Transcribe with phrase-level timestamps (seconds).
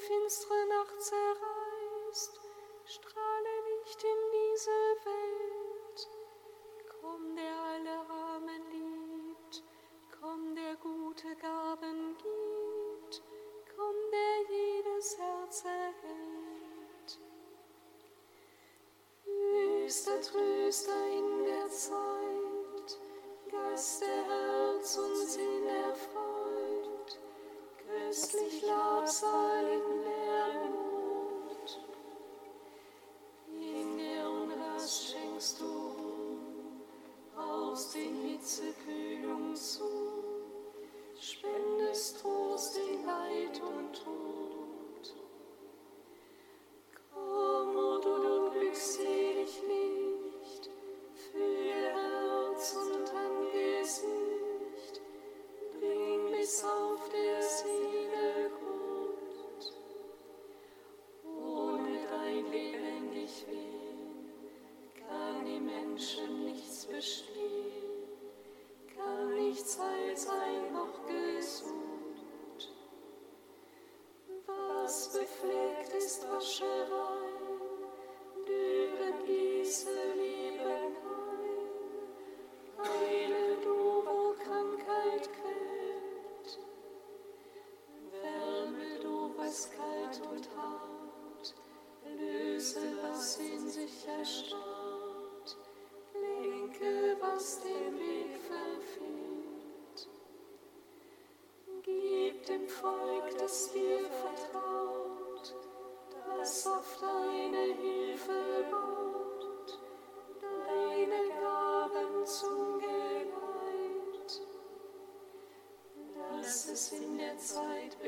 [0.00, 2.40] finstere Nacht zerreißt,
[2.86, 6.08] strahle nicht in diese Welt.
[7.00, 9.62] Komm, der alle Armen liebt,
[10.20, 13.22] komm, der gute Gaben gibt,
[13.76, 17.20] komm, der jedes Herz erhält.
[19.24, 22.98] Höchster Tröster in der Zeit,
[23.50, 24.09] Geist der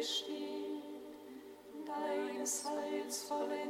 [0.03, 0.83] Gestieg
[1.87, 3.62] deines heilsvollen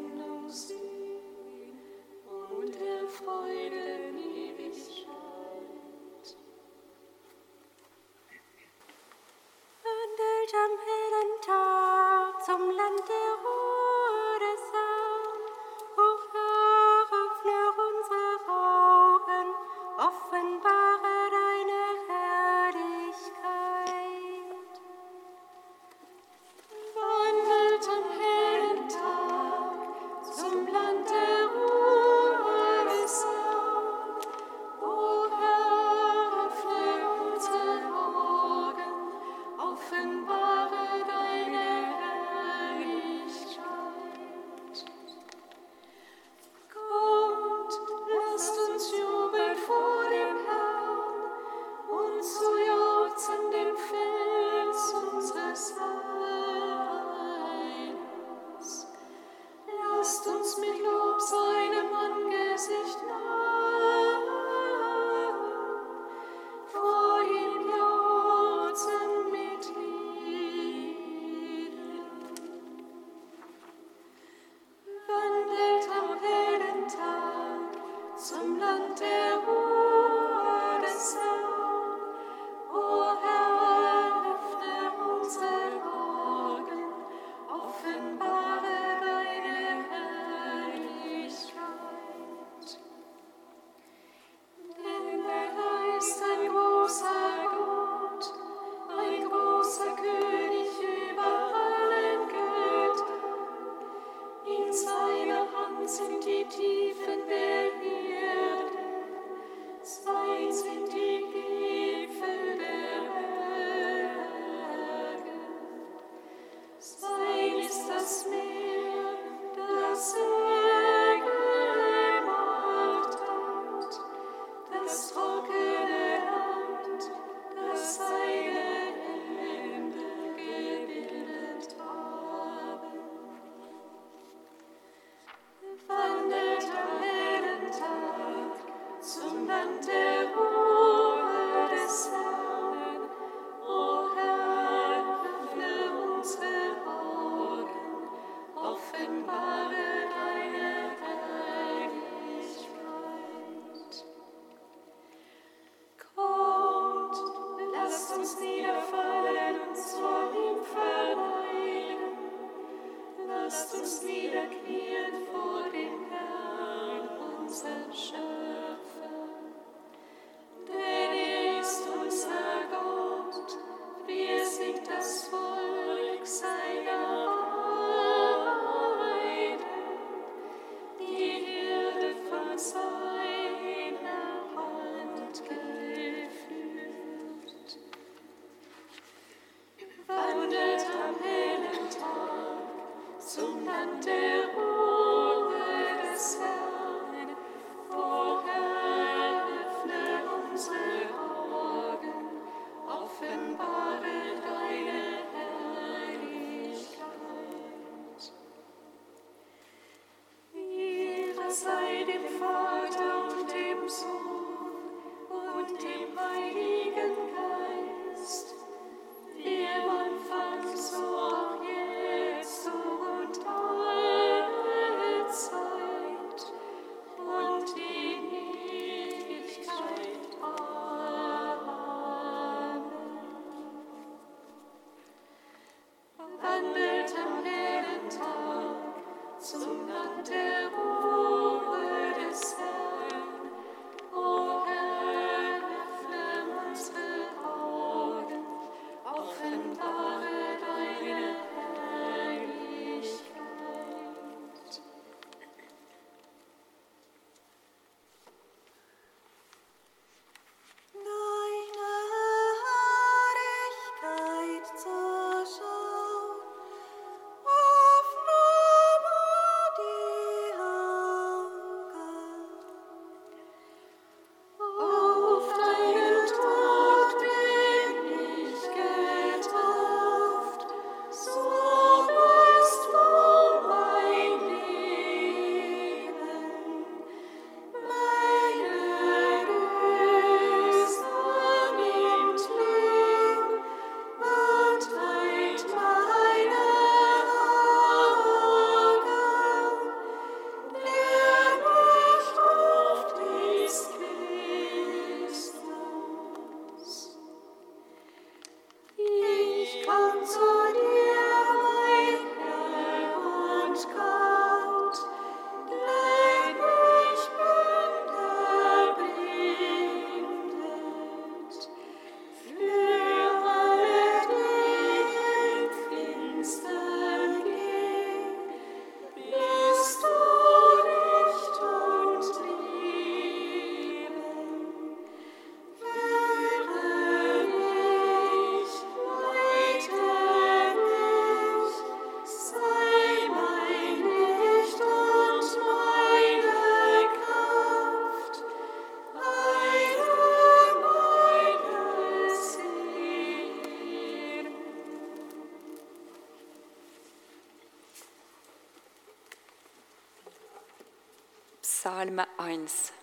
[362.53, 363.02] Psalm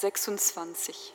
[0.00, 1.12] 26.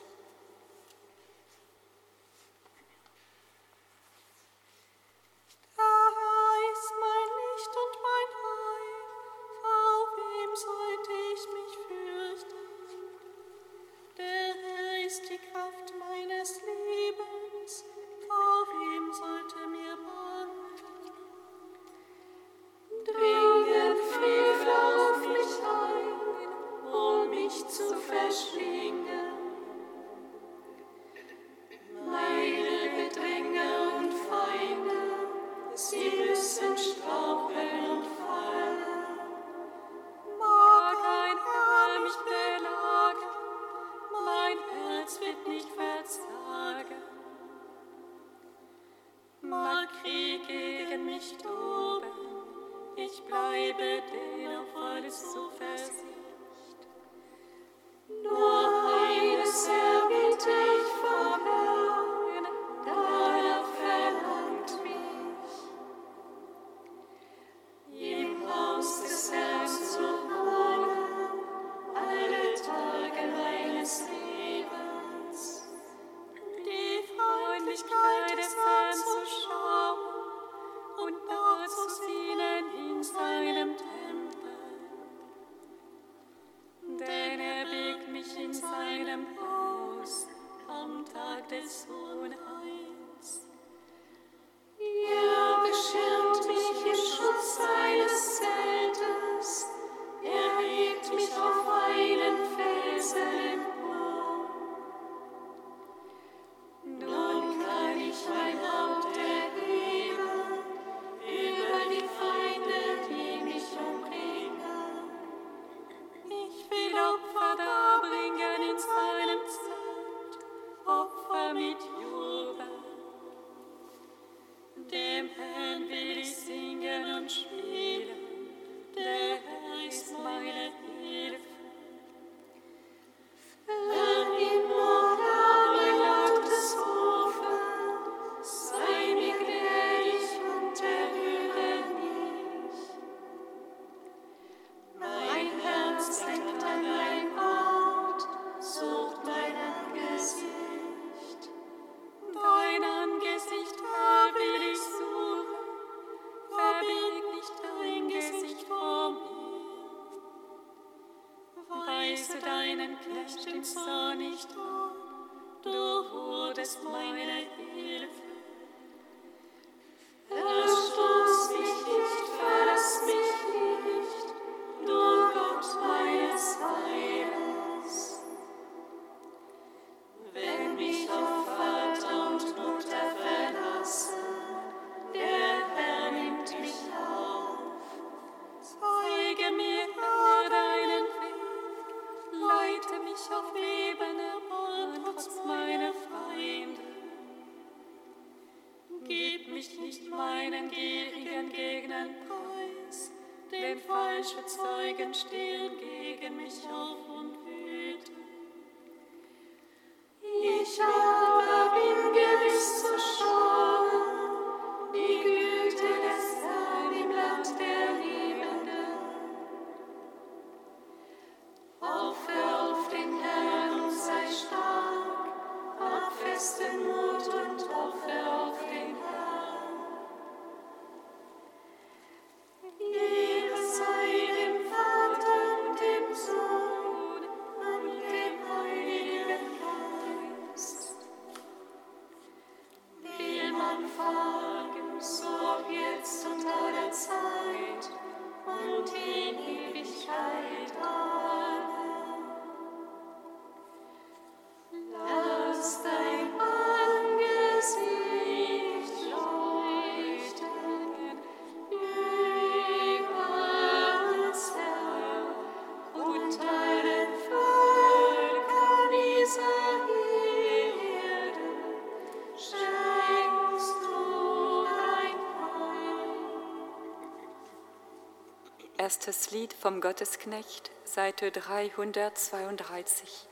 [278.82, 283.28] Erstes Lied vom Gottesknecht, Seite 332.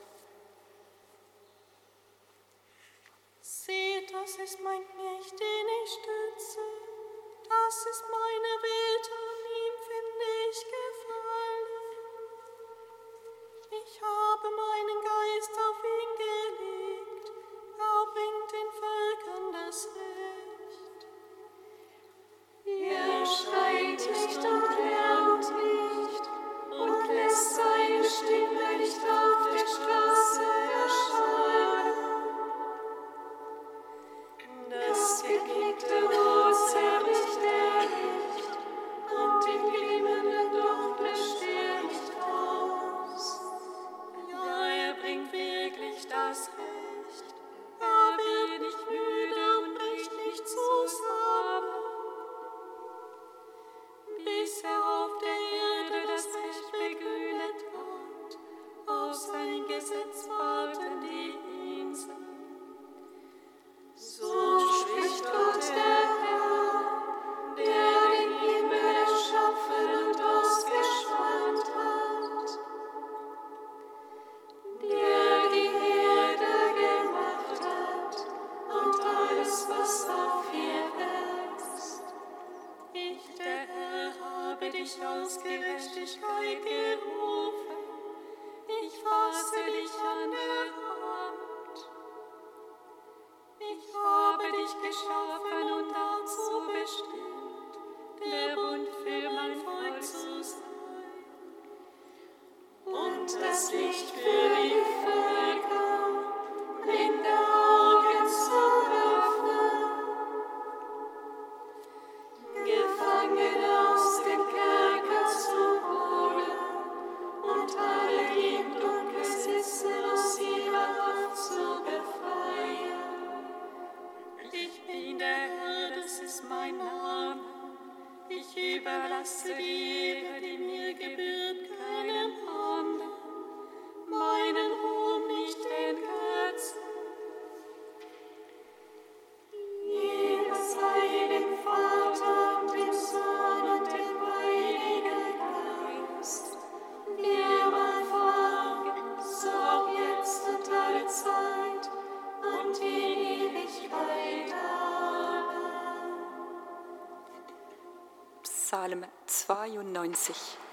[158.71, 160.70] Psalm 92.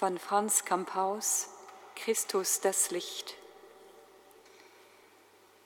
[0.00, 1.50] von Franz Kamphaus
[1.94, 3.34] Christus das Licht.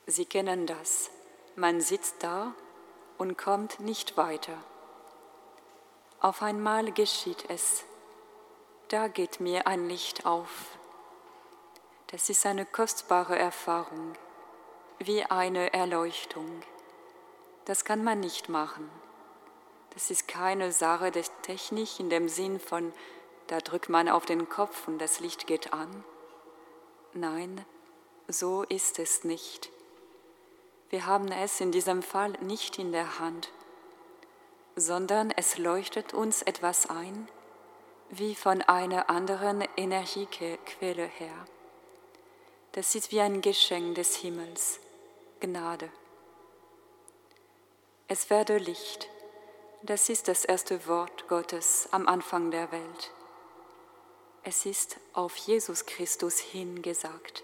[0.07, 1.09] Sie kennen das.
[1.55, 2.53] Man sitzt da
[3.17, 4.57] und kommt nicht weiter.
[6.19, 7.85] Auf einmal geschieht es.
[8.89, 10.77] Da geht mir ein Licht auf.
[12.07, 14.17] Das ist eine kostbare Erfahrung,
[14.99, 16.61] wie eine Erleuchtung.
[17.63, 18.89] Das kann man nicht machen.
[19.93, 22.91] Das ist keine Sache der Technik in dem Sinn von
[23.47, 26.03] da drückt man auf den Kopf und das Licht geht an.
[27.13, 27.63] Nein,
[28.27, 29.69] so ist es nicht.
[30.89, 33.51] Wir haben es in diesem Fall nicht in der Hand,
[34.75, 37.27] sondern es leuchtet uns etwas ein,
[38.09, 41.45] wie von einer anderen Energiequelle her.
[42.73, 44.79] Das ist wie ein Geschenk des Himmels,
[45.39, 45.89] Gnade.
[48.07, 49.09] Es werde Licht,
[49.81, 53.14] das ist das erste Wort Gottes am Anfang der Welt.
[54.47, 57.43] Es ist auf Jesus Christus hingesagt.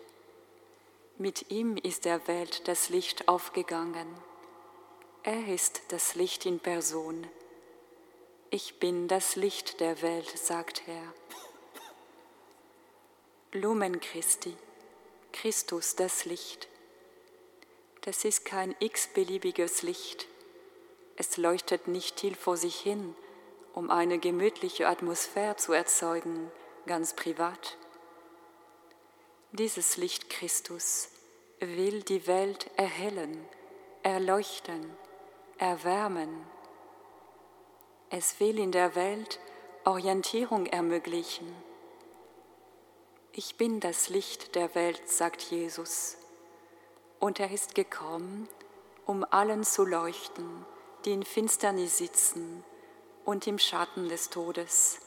[1.17, 4.05] Mit ihm ist der Welt das Licht aufgegangen.
[5.23, 7.25] Er ist das Licht in Person.
[8.51, 11.01] Ich bin das Licht der Welt, sagt er.
[13.59, 14.55] Lumen Christi,
[15.33, 16.67] Christus das Licht.
[18.01, 20.27] Das ist kein x-beliebiges Licht.
[21.15, 23.15] Es leuchtet nicht still vor sich hin,
[23.73, 26.51] um eine gemütliche Atmosphäre zu erzeugen,
[26.85, 27.77] ganz privat.
[29.51, 31.09] Dieses Licht Christus
[31.59, 33.45] will die Welt erhellen,
[34.03, 34.89] erleuchten,
[35.57, 36.29] erwärmen.
[38.09, 39.39] Es will in der Welt
[39.83, 41.53] Orientierung ermöglichen.
[43.33, 46.17] Ich bin das Licht der Welt, sagt Jesus,
[47.19, 48.49] und er ist gekommen,
[49.05, 50.65] um allen zu leuchten,
[51.05, 52.63] die in Finsternis sitzen
[53.25, 54.99] und im Schatten des Todes.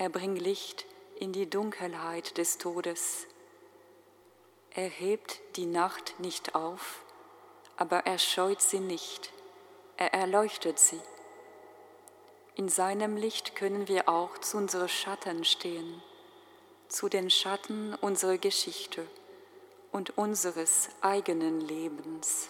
[0.00, 0.86] Er bringt Licht
[1.16, 3.26] in die Dunkelheit des Todes.
[4.70, 7.02] Er hebt die Nacht nicht auf,
[7.76, 9.30] aber er scheut sie nicht,
[9.98, 11.02] er erleuchtet sie.
[12.54, 16.02] In seinem Licht können wir auch zu unseren Schatten stehen,
[16.88, 19.06] zu den Schatten unserer Geschichte
[19.92, 22.48] und unseres eigenen Lebens.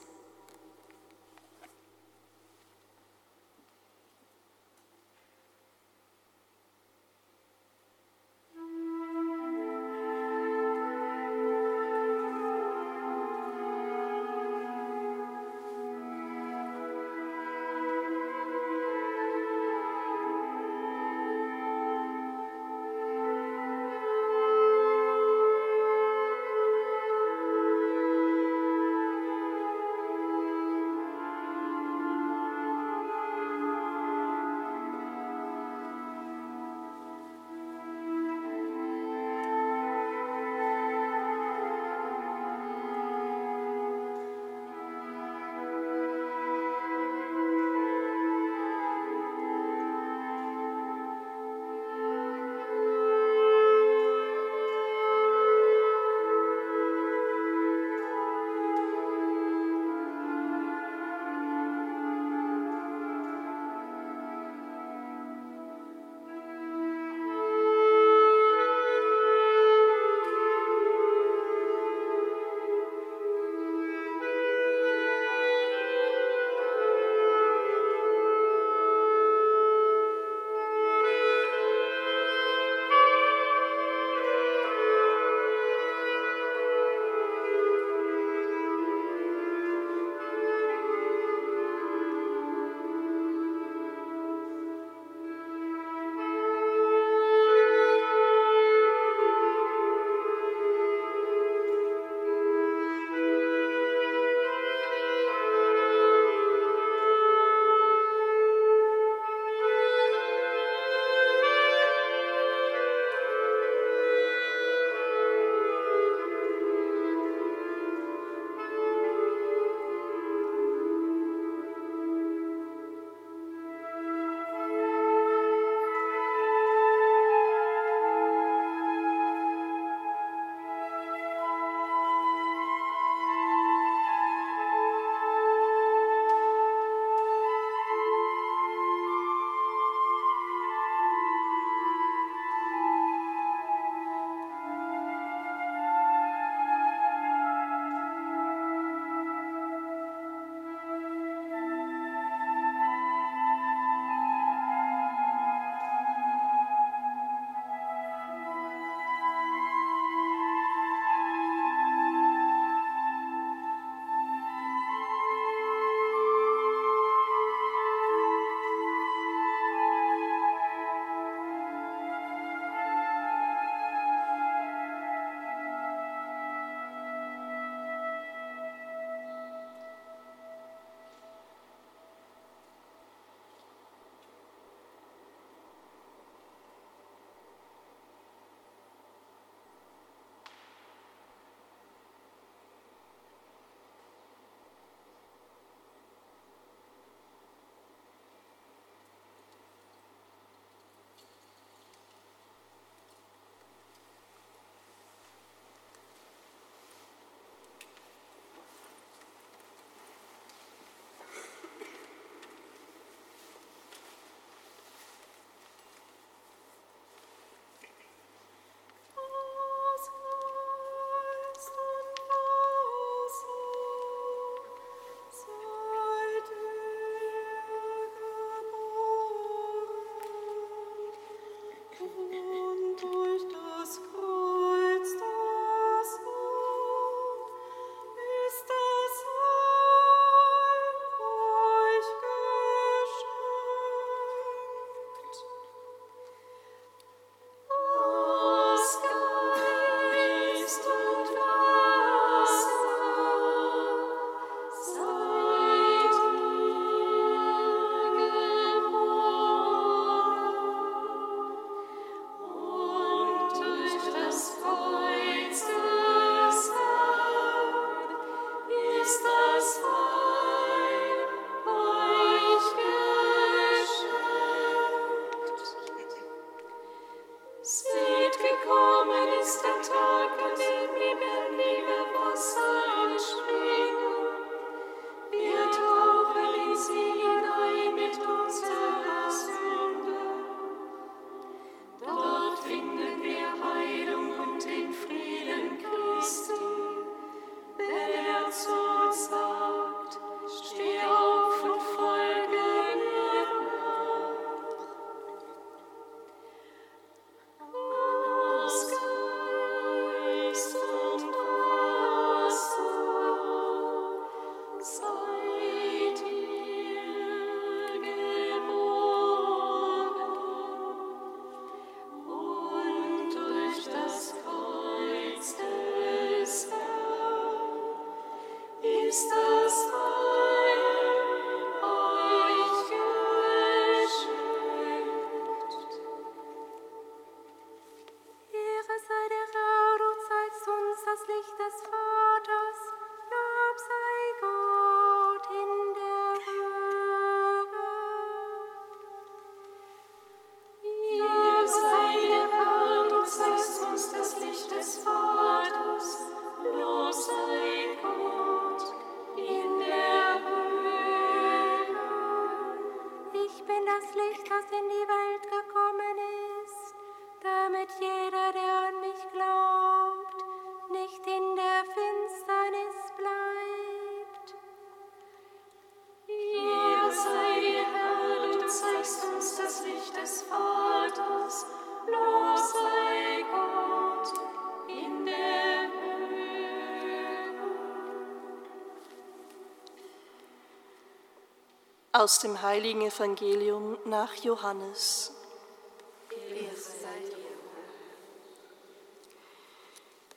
[392.20, 395.32] Aus dem heiligen Evangelium nach Johannes.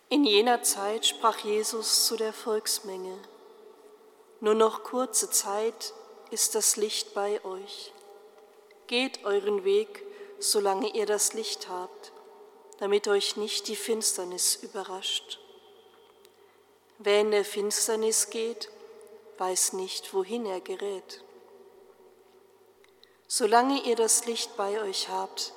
[0.08, 3.18] In jener Zeit sprach Jesus zu der Volksmenge,
[4.40, 5.94] nur noch kurze Zeit
[6.32, 7.92] ist das Licht bei euch.
[8.88, 10.06] Geht euren Weg,
[10.40, 12.14] solange ihr das Licht habt,
[12.80, 15.38] damit euch nicht die Finsternis überrascht.
[17.00, 18.72] Wer in der Finsternis geht,
[19.38, 21.26] weiß nicht, wohin er gerät.
[23.36, 25.54] Solange ihr das Licht bei euch habt,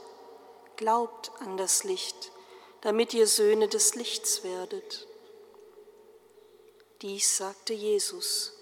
[0.77, 2.33] glaubt an das Licht,
[2.81, 5.07] damit ihr Söhne des Lichts werdet.
[7.03, 8.55] Dies sagte Jesus,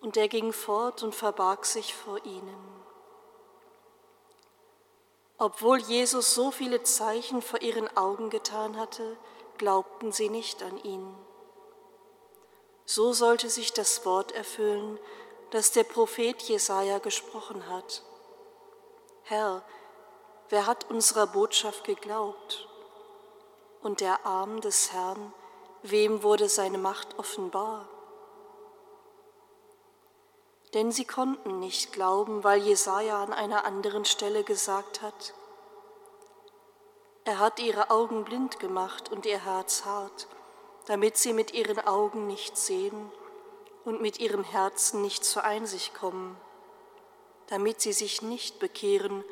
[0.00, 2.82] und er ging fort und verbarg sich vor ihnen.
[5.38, 9.16] Obwohl Jesus so viele Zeichen vor ihren Augen getan hatte,
[9.56, 11.14] glaubten sie nicht an ihn.
[12.86, 14.98] So sollte sich das Wort erfüllen,
[15.52, 18.02] das der Prophet Jesaja gesprochen hat.
[19.28, 19.64] Herr,
[20.50, 22.68] wer hat unserer Botschaft geglaubt?
[23.82, 25.32] Und der Arm des Herrn,
[25.82, 27.88] wem wurde seine Macht offenbar?
[30.74, 35.34] Denn sie konnten nicht glauben, weil Jesaja an einer anderen Stelle gesagt hat:
[37.24, 40.28] Er hat ihre Augen blind gemacht und ihr Herz hart,
[40.84, 43.10] damit sie mit ihren Augen nicht sehen
[43.84, 46.40] und mit ihrem Herzen nicht zur Einsicht kommen
[47.48, 49.24] damit sie sich nicht bekehren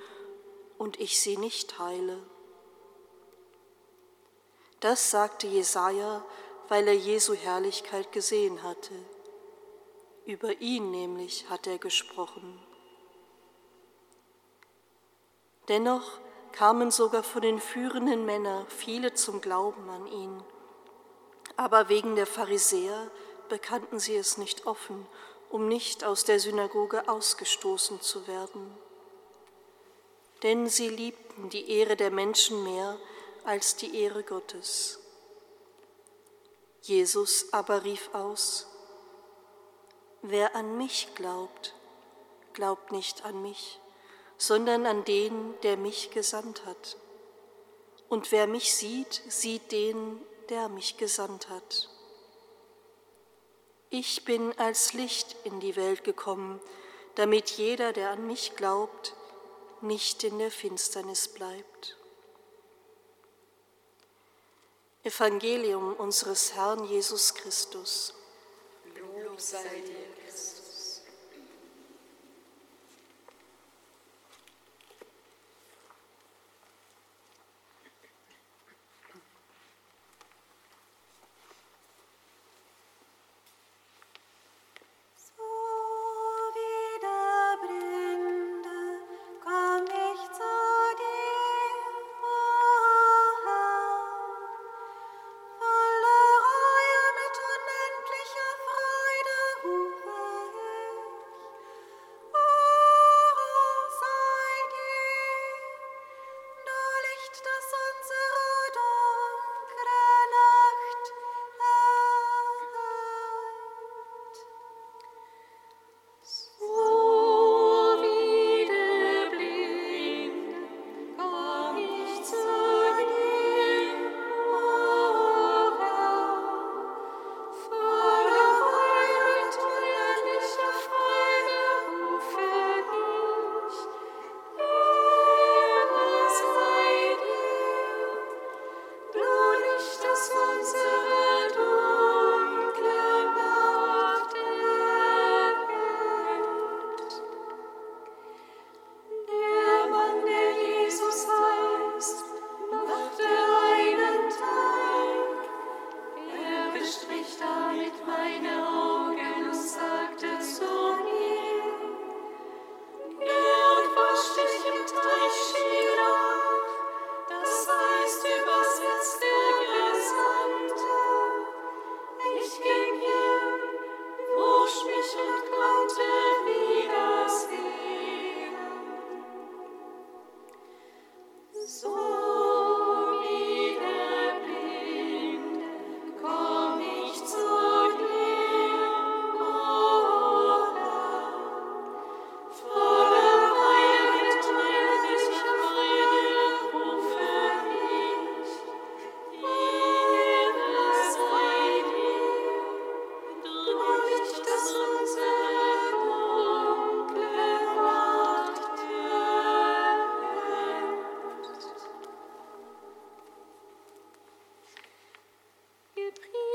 [0.79, 2.23] und ich sie nicht heile.
[4.81, 6.25] Das sagte Jesaja,
[6.69, 8.95] weil er Jesu Herrlichkeit gesehen hatte.
[10.27, 12.59] Über ihn nämlich hat er gesprochen.
[15.69, 16.21] Dennoch
[16.53, 20.43] kamen sogar von den führenden Männern viele zum Glauben an ihn.
[21.57, 23.11] Aber wegen der Pharisäer
[23.49, 25.07] bekannten sie es nicht offen
[25.55, 28.77] um nicht aus der Synagoge ausgestoßen zu werden.
[30.43, 32.99] Denn sie liebten die Ehre der Menschen mehr
[33.45, 34.99] als die Ehre Gottes.
[36.83, 38.67] Jesus aber rief aus,
[40.23, 41.73] Wer an mich glaubt,
[42.53, 43.79] glaubt nicht an mich,
[44.37, 46.97] sondern an den, der mich gesandt hat.
[48.09, 51.94] Und wer mich sieht, sieht den, der mich gesandt hat.
[53.97, 56.61] Ich bin als Licht in die Welt gekommen,
[57.15, 59.15] damit jeder, der an mich glaubt,
[59.83, 61.97] nicht in der Finsternis bleibt.
[65.05, 68.15] Evangelium unseres Herrn Jesus Christus.
[68.97, 70.04] Lob sei dir.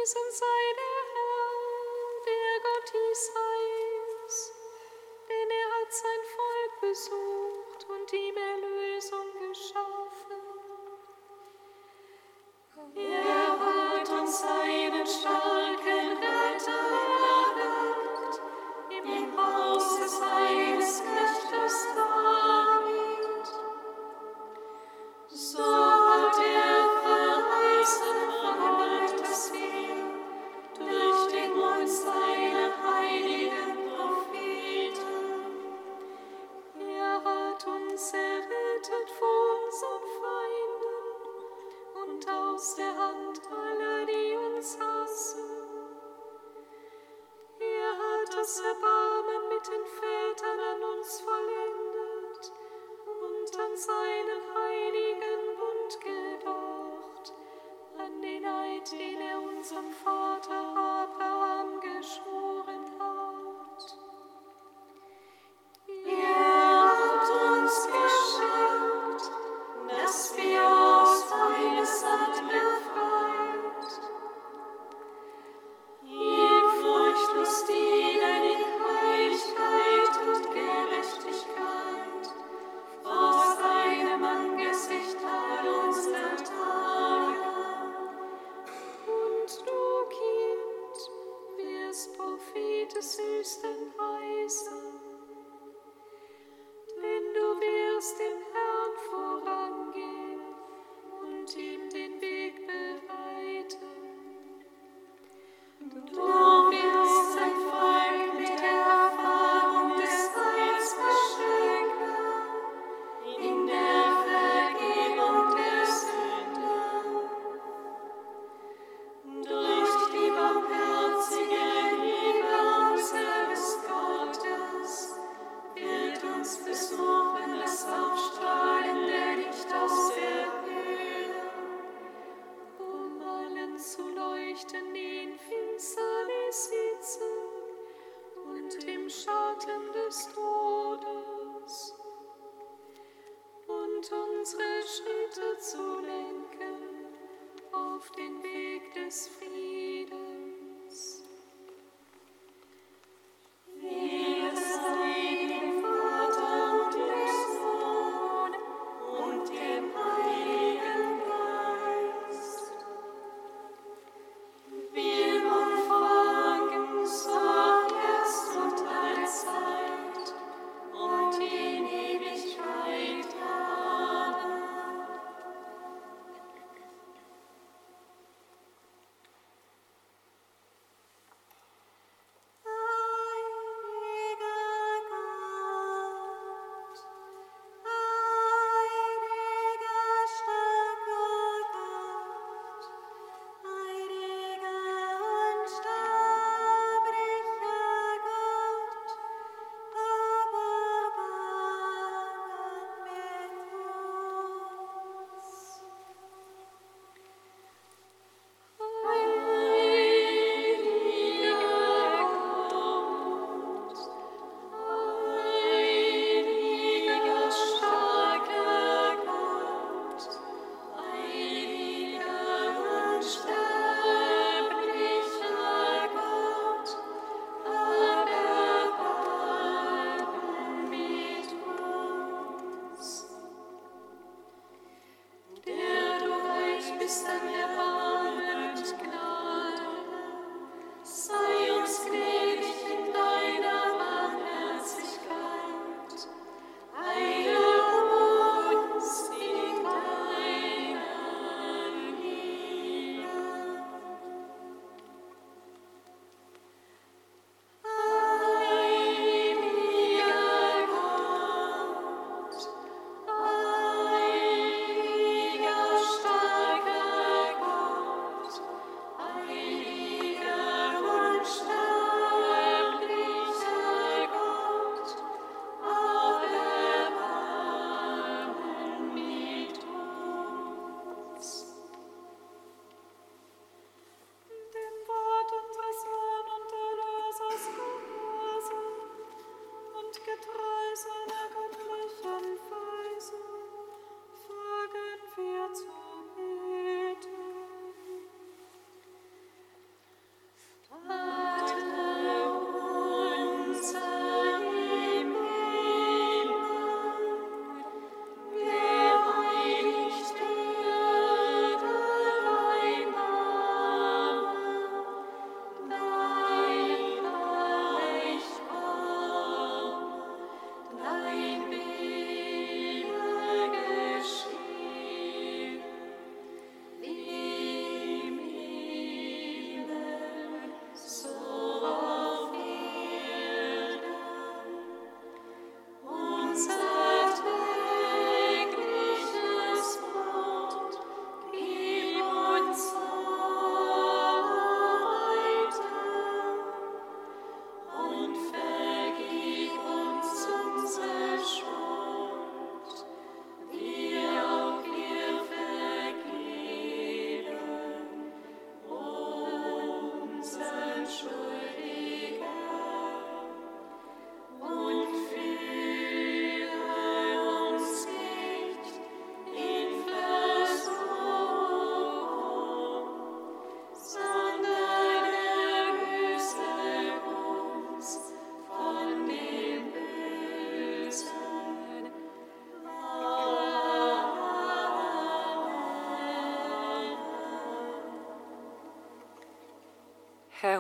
[0.10, 0.59] Since.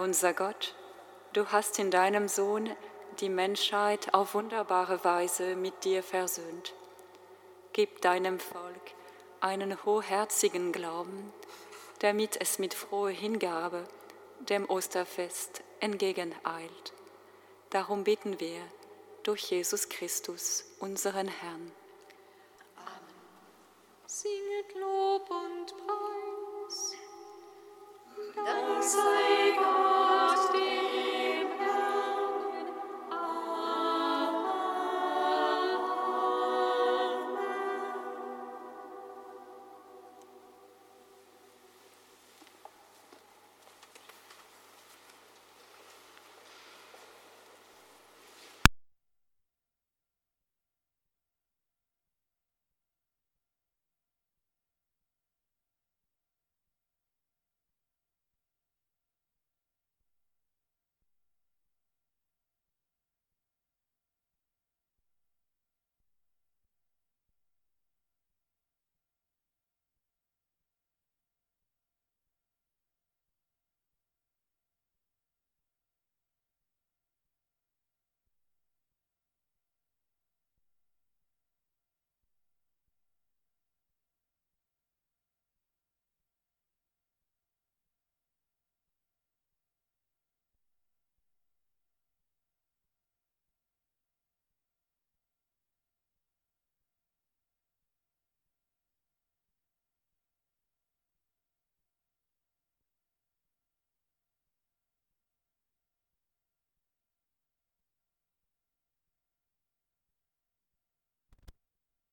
[0.09, 0.73] Unser Gott,
[1.33, 2.75] du hast in deinem Sohn
[3.19, 6.73] die Menschheit auf wunderbare Weise mit dir versöhnt.
[7.73, 8.81] Gib deinem Volk
[9.39, 11.31] einen hochherzigen Glauben,
[11.99, 13.83] damit es mit froher Hingabe
[14.39, 16.93] dem Osterfest entgegeneilt.
[17.69, 18.63] Darum bitten wir
[19.21, 21.71] durch Jesus Christus, unseren Herrn.
[22.77, 24.07] Amen.
[24.07, 26.95] Singet Lob und Preis.
[28.35, 29.28] Dank sei.